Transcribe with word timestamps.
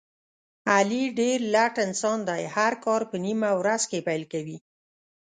علي 0.73 1.03
ډېر 1.19 1.39
لټ 1.53 1.73
انسان 1.85 2.19
دی، 2.29 2.43
هر 2.55 2.73
کار 2.85 3.01
په 3.09 3.15
نیمه 3.25 3.49
ورځ 3.61 3.81
کې 3.89 4.05
پیل 4.07 4.23
کوي. 4.33 4.57